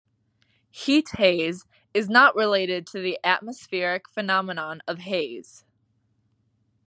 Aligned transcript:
Heat 0.71 1.05
haze 1.17 1.67
is 1.93 2.09
not 2.09 2.33
related 2.35 2.87
to 2.87 2.99
the 2.99 3.19
atmospheric 3.23 4.09
phenomenon 4.09 4.81
of 4.87 4.97
haze. 5.01 5.63